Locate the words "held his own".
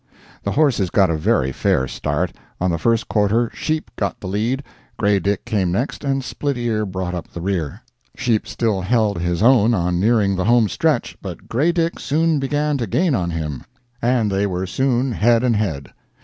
8.81-9.75